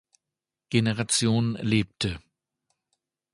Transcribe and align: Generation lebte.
Generation 0.71 1.57
lebte. 1.61 2.19